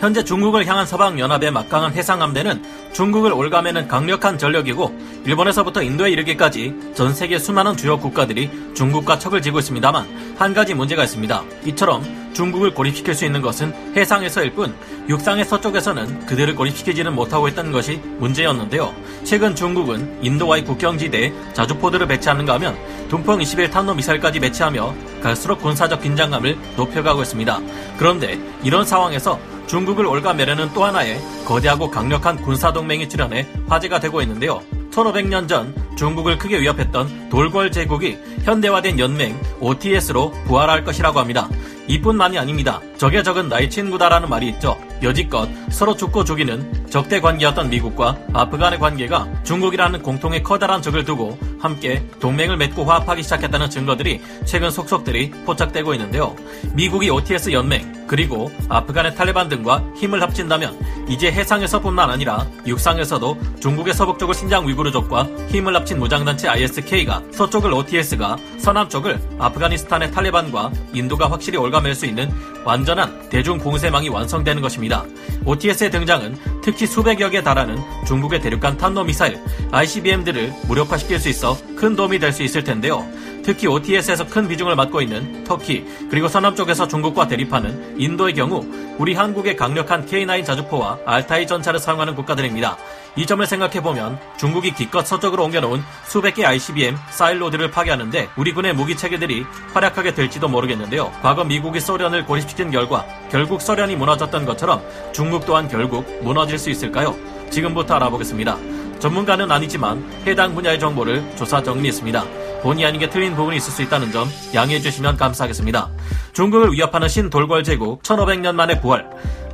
[0.00, 2.62] 현재 중국을 향한 서방연합의 막강한 해상함대는
[2.94, 9.58] 중국을 옭아매는 강력한 전력이고 일본에서부터 인도에 이르기까지 전 세계 수많은 주요 국가들이 중국과 척을 지고
[9.58, 11.44] 있습니다만 한 가지 문제가 있습니다.
[11.66, 12.02] 이처럼
[12.32, 14.74] 중국을 고립시킬 수 있는 것은 해상에서일 뿐
[15.10, 18.94] 육상의 서쪽에서는 그들을 고립시키지는 못하고 있다는 것이 문제였는데요.
[19.24, 22.78] 최근 중국은 인도와의 국경지대에 자주포들을 배치하는가 하면
[23.10, 27.60] 둥펑 21 탄도 미사일까지 배치하며 갈수록 군사적 긴장감을 높여가고 있습니다.
[27.98, 29.38] 그런데 이런 상황에서
[29.70, 34.60] 중국을 올가매려는 또 하나의 거대하고 강력한 군사동맹이 출현해 화제가 되고 있는데요.
[34.90, 41.48] 1500년 전 중국을 크게 위협했던 돌궐 제국이 현대화된 연맹 OTS로 부활할 것이라고 합니다.
[41.86, 42.80] 이뿐만이 아닙니다.
[42.96, 44.76] 적의 적은 나의 친구다라는 말이 있죠.
[45.04, 52.04] 여지껏 서로 죽고 죽이는 적대 관계였던 미국과 아프간의 관계가 중국이라는 공통의 커다란 적을 두고 함께
[52.18, 56.34] 동맹을 맺고 화합하기 시작했다는 증거들이 최근 속속들이 포착되고 있는데요.
[56.74, 60.76] 미국이 OTS 연맹 그리고 아프간의 탈레반 등과 힘을 합친다면
[61.10, 69.20] 이제 해상에서뿐만 아니라 육상에서도 중국의 서북쪽을 신장 위구르족과 힘을 합친 무장단체 ISK가 서쪽을 OTS가 서남쪽을
[69.38, 72.30] 아프가니스탄의 탈레반과 인도가 확실히 올가맬 수 있는
[72.64, 75.04] 완전한 대중 공세망이 완성되는 것입니다.
[75.44, 79.40] OTS의 등장은 특히 수백여 개 달하는 중국의 대륙간 탄도미사일
[79.72, 83.04] ICBM들을 무력화시킬 수 있어 큰 도움이 될 수 있을 텐데요.
[83.42, 88.64] 특히 OTS에서 큰 비중을 맡고 있는 터키 그리고 서남쪽에서 중국과 대립하는 인도의 경우
[88.98, 92.76] 우리 한국의 강력한 K9 자주포와 알타이 전차를 사용하는 국가들입니다.
[93.16, 98.96] 이 점을 생각해보면 중국이 기껏 서쪽으로 옮겨놓은 수백 개 ICBM 사일로드를 파괴하는데 우리 군의 무기
[98.96, 99.44] 체계들이
[99.74, 101.10] 활약하게 될지도 모르겠는데요.
[101.22, 104.82] 과거 미국이 소련을 고립시킨 결과 결국 소련이 무너졌던 것처럼
[105.12, 107.16] 중국 또한 결국 무너질 수 있을까요?
[107.50, 108.56] 지금부터 알아보겠습니다.
[109.00, 112.24] 전문가는 아니지만 해당 분야의 정보를 조사 정리했습니다.
[112.62, 115.90] 본의 아니게 틀린 부분이 있을 수 있다는 점 양해해 주시면 감사하겠습니다.
[116.32, 119.08] 중국을 위협하는 신돌궐 제국 1500년 만의 부활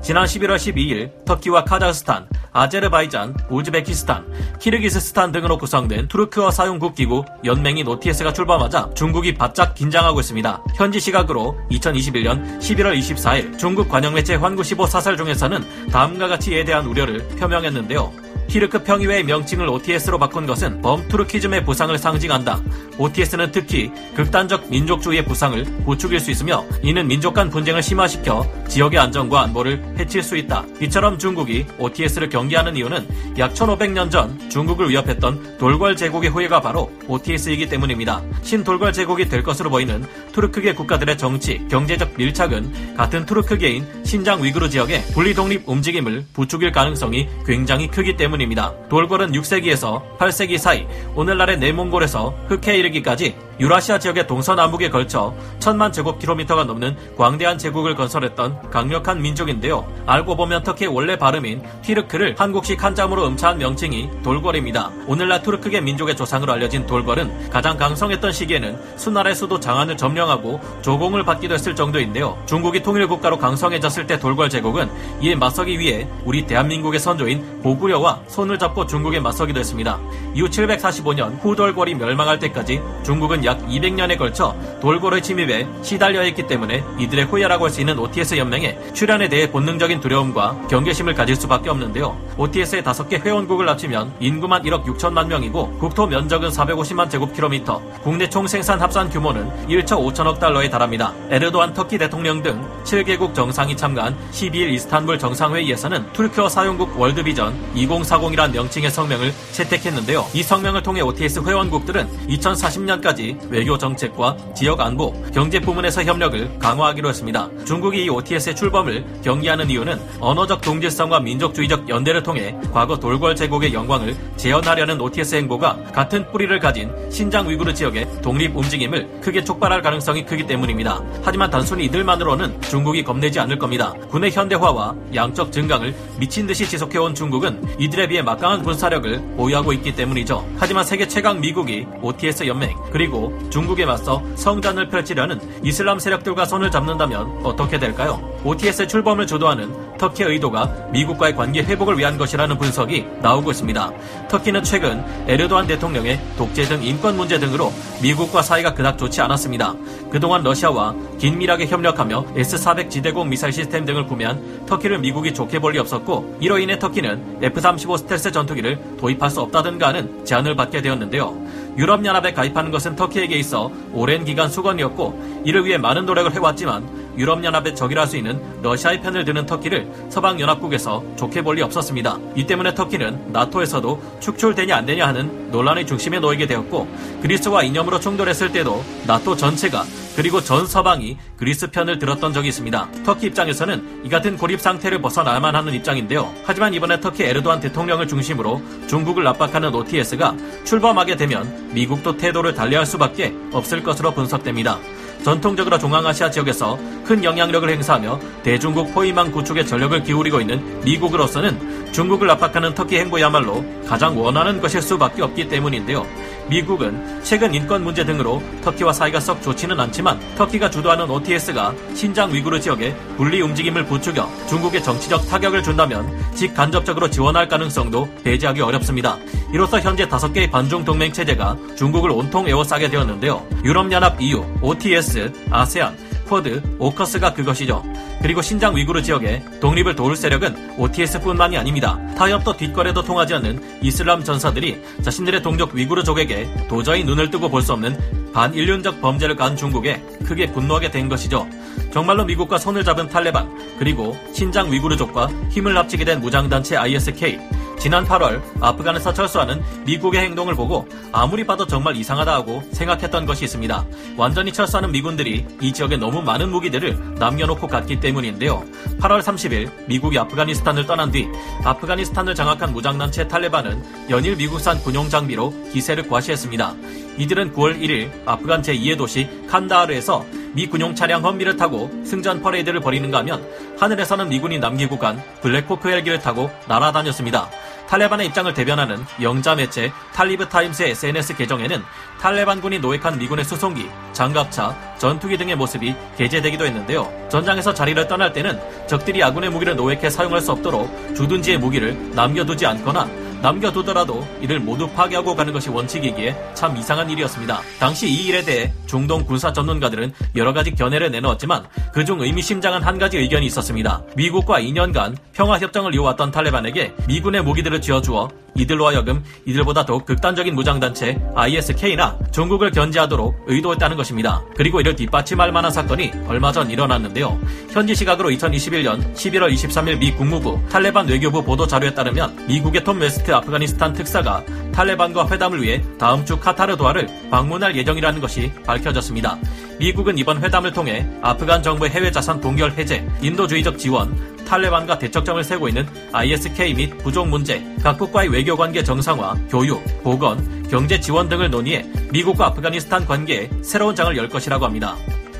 [0.07, 4.25] 지난 11월 12일 터키와 카자흐스탄, 아제르바이잔, 우즈베키스탄,
[4.61, 10.63] 키르기스스탄 등으로 구성된 투르크어 사용국 기구 연맹인 OTS가 출범하자 중국이 바짝 긴장하고 있습니다.
[10.77, 16.87] 현지 시각으로 2021년 11월 24일 중국 관영매체 환구 15 사설 중에서는 다음과 같이 이에 대한
[16.87, 18.26] 우려를 표명했는데요.
[18.49, 22.61] 키르크 평의회의 명칭을 OTS로 바꾼 것은 범투르키즘의 부상을 상징한다.
[22.99, 29.43] OTS는 특히 극단적 민족주의의 부상을 부추길 수 있으며 이는 민족 간 분쟁을 심화시켜 지역의 안정과
[29.43, 30.65] 안보를 해칠 수 있다.
[30.81, 33.07] 이처럼 중국이 OTS를 경계하는 이유는
[33.39, 38.23] 약 1500년 전 중국을 위협했던 돌궐 제국의 후예가 바로 OTS이기 때문입니다.
[38.43, 45.03] 신돌궐 제국이 될 것으로 보이는 투르크계 국가들의 정치, 경제적 밀착은 같은 투르크계인 신장 위구르 지역의
[45.13, 48.73] 분리 독립 움직임을 부추길 가능성이 굉장히 크기 때문입니다.
[48.89, 50.87] 돌궐은 6세기에서 8세기 사이
[51.17, 59.23] 오늘날의 내몽골에서 흑해에 이르기까지 유라시아 지역의 동서남북에 걸쳐 천만 제곱킬로미터가 넘는 광대한 제국을 건설했던 강력한
[59.23, 59.87] 민족인데요.
[60.07, 64.91] 알고 보면 터키의 원래 발음인 티르크를 한국식 한자음으로 음차한 명칭이 돌궐입니다.
[65.07, 71.55] 오늘날 투르크계 민족의 조상으로 알려진 돌궐은 가장 강성했던 시기에는 수나라의 수도 장안을 점령하고 조공을 받기도
[71.55, 72.37] 했을 정도인데요.
[72.47, 74.91] 중국이 통일국가로 강성해졌을 때 돌궐 제국은
[75.23, 79.99] 이에 맞서기 위해 우리 대한민국의 선조인 보구려와 손을 잡고 중국에 맞서기도 했습니다.
[80.35, 87.27] 이후 745년 후돌궐이 멸망할 때까지 중국은 약 200년에 걸쳐 돌궐의 침입에 시달려 있기 때문에 이들의
[87.27, 92.17] 후예라고 할 수 있는 OTS 연맹에 출연에 대해 본능적인 두려움과 경계심을 가질 수밖에 없는데요.
[92.39, 98.81] OTS의 5개 회원국을 합치면 인구만 1억 6천만 명이고 국토 면적은 450만 제곱킬로미터, 국내 총 생산
[98.81, 101.13] 합산 규모는 1조 5천억 달러에 달합니다.
[101.31, 108.91] 에르도안 터키 대통령 등 7개국 정상이 참가한 12일 이스탄불 정상회의에서는 투르크어 사용국 월드비전 2040이란 명칭의
[108.91, 110.25] 성명을 채택했는데요.
[110.33, 117.49] 이 성명을 통해 OTS 회원국들은 2040년까지 외교 정책과 지역 안보, 경제 부문에서 협력을 강화하기로 했습니다.
[117.65, 124.17] 중국이 이 OTS의 출범을 경계하는 이유는 언어적 동질성과 민족주의적 연대를 통해 과거 돌궐 제국의 영광을
[124.37, 130.47] 재현하려는 OTS 행보가 같은 뿌리를 가진 신장 위구르 지역의 독립 움직임을 크게 촉발할 가능성이 크기
[130.47, 131.03] 때문입니다.
[131.23, 133.93] 하지만 단순히 이들만으로는 중국이 겁내지 않을 겁니다.
[134.09, 140.47] 군의 현대화와 양적 증강을 미친 듯이 지속해온 중국은 이들에 비해 막강한 군사력을 보유하고 있기 때문이죠.
[140.59, 147.41] 하지만 세계 최강 미국이 OTS 연맹 그리고 중국에 맞서 성전을 펼치려는 이슬람 세력들과 손을 잡는다면
[147.45, 148.21] 어떻게 될까요?
[148.45, 153.93] OTS의 출범을 주도하는 터키의 의도가 미국과의 관계 회복을 위한 것이라는 분석이 나오고 있습니다.
[154.29, 159.75] 터키는 최근 에르도안 대통령의 독재 등 인권 문제 등으로 미국과 사이가 그닥 좋지 않았습니다.
[160.11, 165.79] 그동안 러시아와 긴밀하게 협력하며 S-400 지대공 미사일 시스템 등을 구매한 터키를 미국이 좋게 볼 리
[165.81, 171.37] 없었고 이로 인해 터키는 F-35 스텔스 전투기를 도입할 수 없다든가 하는 제한을 받게 되었는데요.
[171.77, 177.97] 유럽연합에 가입하는 것은 터키에게 있어 오랜 기간 숙원이었고 이를 위해 많은 노력을 해왔지만 유럽연합의 적이라
[177.97, 182.19] 할 수 있는 러시아의 편을 드는 터키를 서방연합국에서 좋게 볼 리 없었습니다.
[182.35, 186.87] 이 때문에 터키는 나토에서도 축출되냐 안 되냐 하는 논란의 중심에 놓이게 되었고
[187.23, 189.85] 그리스와 이념으로 충돌했을 때도 나토 전체가
[190.17, 192.89] 그리고 전 서방이 그리스 편을 들었던 적이 있습니다.
[193.05, 196.31] 터키 입장에서는 이 같은 고립 상태를 벗어나야만 하는 입장인데요.
[196.45, 200.35] 하지만 이번에 터키 에르도안 대통령을 중심으로 중국을 압박하는 OTS가
[200.65, 204.79] 출범하게 되면 미국도 태도를 달리할 수밖에 없을 것으로 분석됩니다.
[205.23, 212.75] 전통적으로 중앙아시아 지역에서 큰 영향력을 행사하며 대중국 포위망 구축에 전력을 기울이고 있는 미국으로서는 중국을 압박하는
[212.75, 216.07] 터키 행보야말로 가장 원하는 것일 수밖에 없기 때문인데요.
[216.49, 222.61] 미국은 최근 인권 문제 등으로 터키와 사이가 썩 좋지는 않지만 터키가 주도하는 OTS가 신장 위구르
[222.61, 229.17] 지역에 분리 움직임을 부추겨 중국에 정치적 타격을 준다면 직간접적으로 지원할 가능성도 배제하기 어렵습니다.
[229.53, 233.45] 이로써 현재 다섯 개의 반중 동맹 체제가 중국을 온통 에워싸게 되었는데요.
[233.65, 235.97] 유럽연합 EU, OTS, 아세안,
[236.29, 237.83] 쿼드, 오커스가 그것이죠.
[238.23, 241.99] 그리고 신장 위구르 지역에 독립을 도울 세력은 OTS뿐만이 아닙니다.
[242.17, 247.99] 타협도 뒷거래도 통하지 않는 이슬람 전사들이 자신들의 동족 위구르족에게 도저히 눈을 뜨고 볼 수 없는
[248.33, 251.49] 반인륜적 범죄를 간 중국에 크게 분노하게 된 것이죠.
[251.93, 253.49] 정말로 미국과 손을 잡은 탈레반
[253.79, 257.39] 그리고 신장 위구르족과 힘을 합치게 된 무장단체 ISK
[257.79, 263.87] 지난 8월 아프간에서 철수하는 미국의 행동을 보고 아무리 봐도 정말 이상하다 하고 생각했던 것이 있습니다.
[264.17, 268.65] 완전히 철수하는 미군들이 이 지역에 너무 많은 무기들을 남겨놓고 갔기 때문인데요.
[269.01, 271.29] 8월 30일 미국이 아프가니스탄을 떠난 뒤
[271.65, 276.75] 아프가니스탄을 장악한 무장단체 탈레반은 연일 미국산 군용 장비로 기세를 과시했습니다.
[277.19, 280.25] 이들은 9월 1일 아프간 제2의 도시 칸다하르에서
[280.55, 283.47] 미 군용 차량 험비를 타고 승전 퍼레이드를 벌이는가 하면
[283.79, 287.51] 하늘에서는 미군이 남기고 간 블랙호크 헬기를 타고 날아다녔습니다.
[287.89, 291.83] 탈레반의 입장을 대변하는 영자 매체 탈리브 타임스의 SNS 계정에는
[292.21, 297.11] 탈레반군이 노획한 미군의 수송기, 장갑차, 전투기 등의 모습이 게재되기도 했는데요.
[297.29, 303.26] 전장에서 자리를 떠날 때는 적들이 아군의 무기를 노획해 사용할 수 없도록 주둔지의 무기를 남겨두지 않거나
[303.47, 307.61] 남겨두더라도 이를 모두 파괴하고 가는 것이 원칙이기에 참 이상한 일이었습니다.
[307.79, 313.19] 당시 이 일에 대해 중동 군사 전문가들은 여러 가지 견해를 내놓았지만 그중 의미심장한 한 가지
[313.19, 314.03] 의견이 있었습니다.
[314.17, 322.19] 미국과 2년간 평화협정을 이어왔던 탈레반에게 미군의 무기들을 쥐어주어 이들로 하여금 이들보다 더욱 극단적인 무장단체 ISK나
[322.33, 324.43] 중국을 견제하도록 의도했다는 것입니다.
[324.57, 327.39] 그리고 이를 뒷받침할 만한 사건이 얼마 전 일어났는데요.
[327.71, 333.33] 현지 시각으로 2021년 11월 23일 미 국무부 탈레반 외교부 보도 자료에 따르면 미국의 톰 웨스트
[333.33, 339.39] 아프가니스탄 특사가 탈레반과 회담을 위해 다음 주 카타르 도하를 방문할 예정이라는 것이 밝혀졌습니다.
[339.79, 345.69] 미국은 이번 회담을 통해 아프간 정부의 해외 자산 동결 해제, 인도주의적 지원, 탈레반과 대척점을 세고
[345.69, 351.85] 있는 ISK 및 부족 문제, 각국과의 외교 관계 정상화, 교육, 보건, 경제 지원 등을 논의해
[352.13, 354.97] 미국과 아프가니스탄 관계에 새로운 장을 열 것이라고 합니다.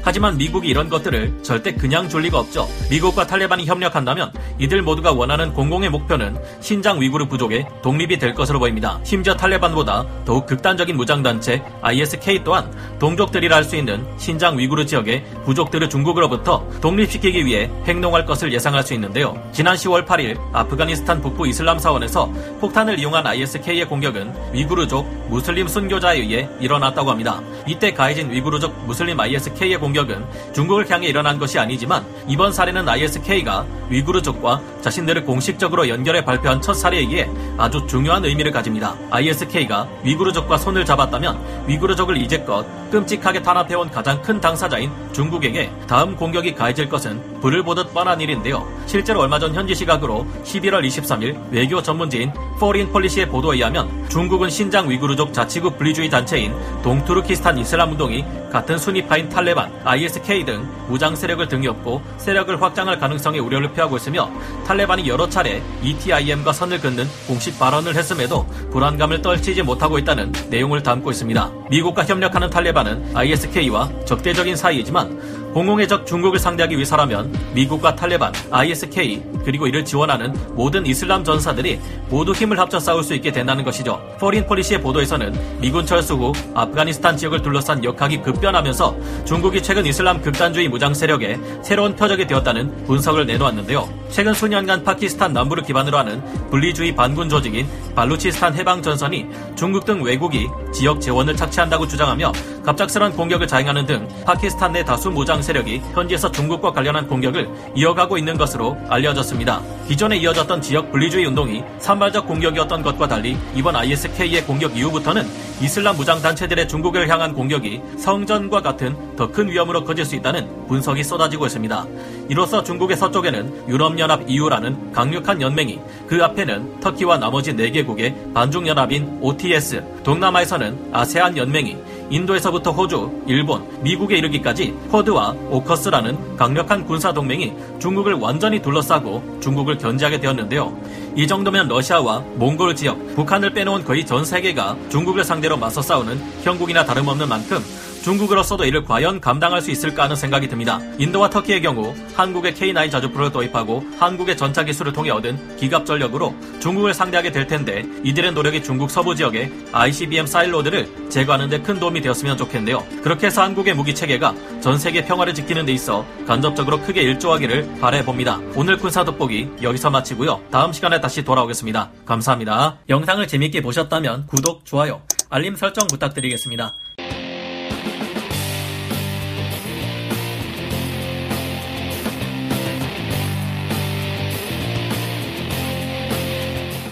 [0.07, 2.69] 하지만 미국이 이런 것들을 절대 그냥 줄 리가 없죠.
[2.91, 9.01] 미국과 탈레반이 협력한다면 이들 모두가 원하는 공공의 목표는 신장 위구르 부족의 독립이 될 것으로 보입니다.
[9.03, 15.91] 심지어 탈레반보다 더욱 극단적인 무장단체 ISK 또한 동족들이라 할 수 있는 신장 위구르 지역의 부족들을
[15.91, 19.37] 중국으로부터 독립시키기 위해 행동할 것을 예상할 수 있는데요.
[19.51, 22.27] 지난 10월 8일 아프가니스탄 북부 이슬람 사원에서
[22.61, 27.43] 폭탄을 이용한 ISK의 공격은 위구르족 무슬림 순교자에 의해 일어났다고 합니다.
[27.67, 33.65] 이때 가해진 위구르족 무슬림 ISK의 공격 공격은 중국을 향해 일어난 것이 아니지만 이번 사례는 ISK가
[33.89, 38.95] 위구르족과 자신들을 공식적으로 연결해 발표한 첫 사례이기에 아주 중요한 의미를 가집니다.
[39.11, 46.89] ISK가 위구르족과 손을 잡았다면 위구르족을 이제껏 끔찍하게 탄압해온 가장 큰 당사자인 중국에게 다음 공격이 가해질
[46.89, 48.67] 것은 불을 보듯 뻔한 일인데요.
[48.87, 54.89] 실제로 얼마 전 현지 시각으로 11월 23일 외교 전문지인 포린 폴리시의 보도에 의하면 중국은 신장
[54.89, 61.67] 위구르족 자치구 분리주의 단체인 동투르키스탄 이슬람 운동이 같은 수니파인 탈레반, ISK 등 무장 세력을 등에
[61.69, 64.31] 업고 세력을 확장할 가능성에 우려를 표하고 있으며
[64.67, 71.11] 탈레반이 여러 차례 ETIM과 선을 긋는 공식 발언을 했음에도 불안감을 떨치지 못하고 있다는 내용을 담고
[71.11, 71.53] 있습니다.
[71.71, 79.67] 미국과 협력하는 탈레반은 ISK와 적대적인 사이이지만 공공의 적 중국을 상대하기 위해서라면 미국과 탈레반, ISK 그리고
[79.67, 84.01] 이를 지원하는 모든 이슬람 전사들이 모두 힘을 합쳐 싸울 수 있게 된다는 것이죠.
[84.19, 90.69] 포린 폴리시의 보도에서는 미군 철수 후 아프가니스탄 지역을 둘러싼 역학이 급변하면서 중국이 최근 이슬람 극단주의
[90.69, 93.89] 무장 세력의 새로운 표적이 되었다는 분석을 내놓았는데요.
[94.11, 99.27] 최근 수년간 파키스탄 남부를 기반으로 하는 분리주의 반군 조직인 발루치스탄 해방 전선이
[99.57, 102.33] 중국 등 외국이 지역 자원을 착취한다고 주장하며
[102.65, 108.37] 갑작스런 공격을 자행하는 등 파키스탄 내 다수 무장 세력이 현지에서 중국과 관련한 공격을 이어가고 있는
[108.37, 109.26] 것으로 알려졌습니다.
[109.27, 109.63] 있습니다.
[109.89, 115.25] 기존에 이어졌던 지역 분리주의 운동이 산발적 공격이었던 것과 달리 이번 ISK의 공격 이후부터는
[115.61, 121.05] 이슬람 무장 단체들의 중국을 향한 공격이 성전과 같은 더 큰 위험으로 커질 수 있다는 분석이
[121.05, 121.87] 쏟아지고 있습니다.
[122.29, 130.91] 이로써 중국의 서쪽에는 유럽연합 EU라는 강력한 연맹이 그 앞에는 터키와 나머지 4개국의 반중연합인 OTS, 동남아에서는
[130.93, 131.77] 아세안 연맹이
[132.11, 140.21] 인도에서부터 호주, 일본, 미국에 이르기까지 쿼드와 오커스라는 강력한 군사 동맹이 중국을 완전히 둘러싸고 중국을 견제하게
[140.21, 140.77] 되었는데요.
[141.17, 146.85] 이 정도면 러시아와 몽골 지역, 북한을 빼놓은 거의 전 세계가 중국을 상대로 맞서 싸우는 형국이나
[146.85, 147.59] 다름없는 만큼
[148.07, 150.79] 중국으로서도 이를 과연 감당할 수 있을까 하는 생각이 듭니다.
[150.97, 156.95] 인도와 터키의 경우 한국의 K9 자주포를 도입하고 한국의 전차 기술을 통해 얻은 기갑 전력으로 중국을
[156.95, 162.37] 상대하게 될 텐데 이들의 노력이 중국 서부 지역의 ICBM 사일로드를 제거하는 데 큰 도움이 되었으면
[162.37, 162.87] 좋겠네요.
[163.03, 168.39] 그렇게 해서 한국의 무기 체계가 전 세계 평화를 지키는 데 있어 간접적으로 크게 일조하기를 바라봅니다.
[168.55, 170.43] 오늘 군사 돋보기 여기서 마치고요.
[170.53, 171.91] 다음 시간에 다시 돌아오겠습니다.
[172.05, 172.79] 감사합니다.
[172.89, 176.73] 영상을 재밌게 보셨다면 구독, 좋아요, 알림 설정 부탁드리겠습니다.